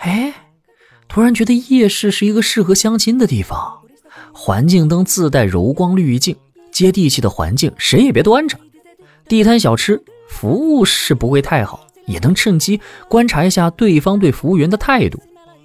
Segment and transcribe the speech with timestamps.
[0.00, 0.32] 哎，
[1.08, 3.80] 突然觉得夜市是一个适合相亲的地方。
[4.32, 6.36] 环境灯自带柔光滤镜，
[6.72, 8.58] 接地气的环境，谁也别端着。
[9.28, 15.20] 地摊小吃服务是不会太好，也能趁机观察一下对方对服务员的态度。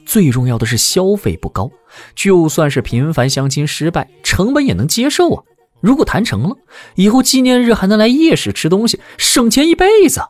[0.06, 1.72] 最重要的是消费不高，
[2.14, 5.44] 就算是频繁相亲失败，成本也能接受啊。
[5.82, 6.56] 如果谈成了，
[6.96, 10.22] 以后纪念日还能来夜市吃东西，省钱一辈子。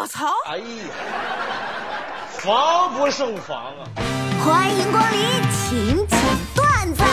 [0.00, 0.26] 我操！
[0.46, 0.64] 哎呀，
[2.44, 3.86] 防不胜防啊！
[4.44, 5.20] 欢迎光临，
[5.52, 6.18] 请讲
[6.56, 7.04] 段子。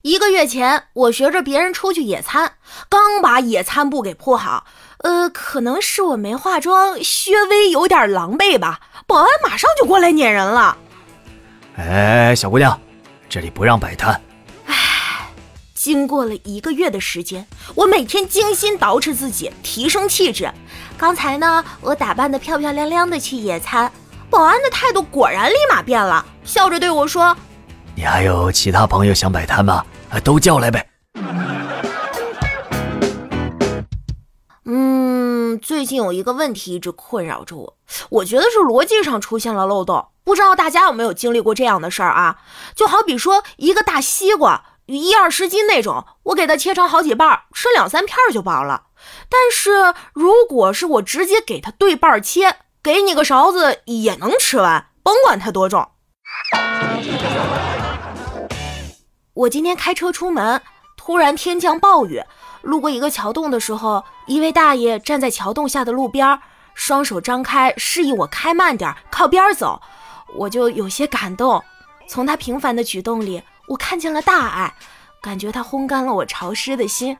[0.00, 2.54] 一个月前，我学着别人出去野餐，
[2.88, 4.64] 刚把野餐布给铺好，
[5.00, 8.80] 呃，可能是我没化妆，稍微有点狼狈吧。
[9.06, 10.78] 保安马上就过来撵人了。
[11.76, 12.80] 哎，小姑娘，
[13.28, 14.18] 这里不让摆摊。
[15.74, 20.50] 经过了一个月的时间，我每天精心捯饬自己，提升气质。
[20.96, 23.92] 刚才呢，我打扮的漂漂亮亮的去野餐，
[24.28, 27.36] 保安的态度果然立马变了，笑着对我说
[27.94, 29.84] ：“你还有其他朋友想摆摊吗？
[30.10, 30.86] 啊都叫来呗。”
[34.64, 37.76] 嗯，最近有一个问题一直困扰着我，
[38.10, 42.38] 我觉得是逻辑上出现了漏洞，不知道大家有没有经历过这样的事儿啊？
[42.74, 44.62] 就好比说一个大西瓜。
[44.86, 48.84] 一二十斤那种，我给它切成好几半，吃两三片就饱了。
[49.28, 55.88] 但是如果是我直接给它对半切，给你个勺子也能吃完，甭管它多重。
[59.34, 60.62] 我今天开车出门，
[60.96, 62.22] 突然天降暴雨，
[62.62, 66.38] 路过一个桥洞的时候，一位大爷站在桥洞下的路边，
[66.74, 69.82] 双手张开，示意我开慢点，靠边走。
[70.36, 71.60] 我就有些感动，
[72.06, 73.42] 从他平凡的举动里。
[73.66, 74.72] 我看见了大爱，
[75.20, 77.18] 感觉他烘干了我潮湿的心。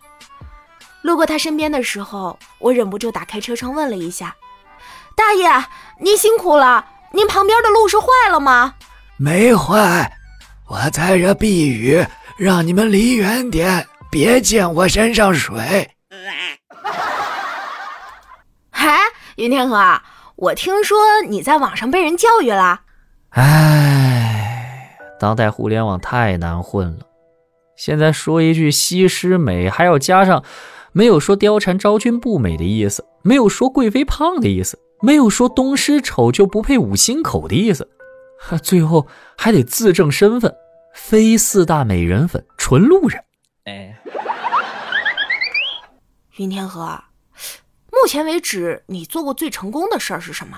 [1.03, 4.37] 路过他身边的时候，我忍不住打开车窗问了一下
[5.17, 5.49] ：“大爷，
[5.99, 8.75] 您辛苦了，您旁边的路是坏了吗
[9.17, 10.13] ？”“没坏，
[10.69, 12.05] 我在这避雨，
[12.37, 15.91] 让你们离远点，别溅我身上水。
[18.71, 18.99] ”“嗨，
[19.37, 20.03] 云天河，
[20.37, 22.83] 我听说你在网上被人教育了。
[23.33, 27.07] ”“哎。”当代互联网太难混了，
[27.75, 30.45] 现在说一句西施美，还要加上
[30.93, 37.89] 没有说貂蝉昭君不美的意思，没有说贵妃胖的意思，没有说东施丑就不配五星口的意思，
[38.63, 40.55] 最后还得自证身份，
[40.95, 43.23] 非四大美人粉，纯路人。
[43.65, 43.97] 哎，
[46.37, 47.03] 云天河，
[47.91, 50.57] 目前为止你做过最成功的事儿是什么？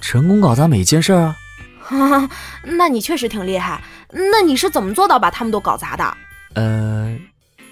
[0.00, 1.36] 成功搞砸每件事儿啊。
[1.80, 2.28] 哈，
[2.64, 3.82] 那你确实挺厉害。
[4.10, 6.16] 那你是怎么做到把他们都搞砸的？
[6.54, 7.18] 呃，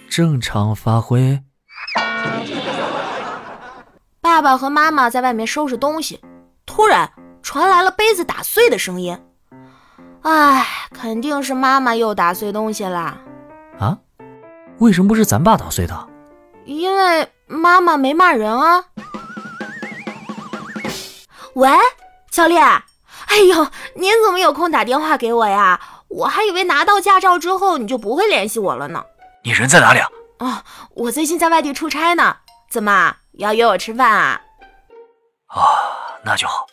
[0.08, 1.40] 正常发挥。
[4.32, 6.18] 爸爸和妈妈在外面收拾东西，
[6.64, 7.12] 突然
[7.42, 9.22] 传来了杯子打碎的声音。
[10.22, 13.18] 哎，肯定是妈妈又打碎东西啦。
[13.78, 13.98] 啊？
[14.78, 16.08] 为什么不是咱爸打碎的？
[16.64, 18.82] 因为妈妈没骂人啊。
[21.52, 21.68] 喂，
[22.30, 22.64] 教练。
[23.26, 23.66] 哎呦，
[23.96, 25.78] 您怎么有空打电话给我呀？
[26.08, 29.04] 我还以为拿到驾照之后你就不会联系我了呢。
[29.44, 30.08] 你人在哪里啊？
[30.38, 30.62] 哦，
[30.94, 32.38] 我最近在外地出差呢。
[32.70, 34.40] 怎么要约我吃饭啊？
[35.46, 35.60] 啊，
[36.22, 36.66] 那就好。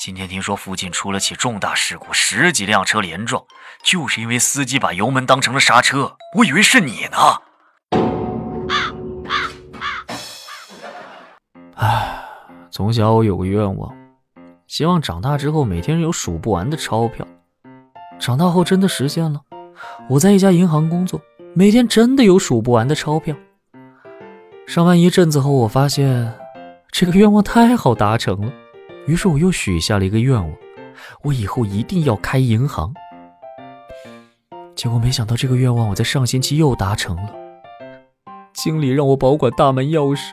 [0.00, 3.44] 今天听说附近出了起重大事故，十几辆车连撞，
[3.84, 6.16] 就是因为司机把油门当成了刹车。
[6.36, 7.18] 我以为是你呢。
[11.76, 12.24] 唉，
[12.72, 13.96] 从小我有个愿望。
[14.66, 17.24] 希望长大之后每天有数不完的钞票。
[18.18, 19.40] 长大后真的实现了，
[20.10, 21.20] 我在一家银行工作，
[21.54, 23.36] 每天真的有数不完的钞票。
[24.66, 26.32] 上班一阵子后，我发现
[26.90, 28.52] 这个愿望太好达成了，
[29.06, 30.50] 于是我又许下了一个愿望：
[31.22, 32.92] 我以后一定要开银行。
[34.74, 37.30] 结果没想到这个愿望我在上星期又达成了，
[38.52, 40.30] 经理让我保管大门钥匙，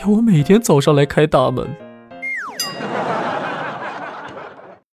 [0.00, 1.66] 要我每天早上来开大门。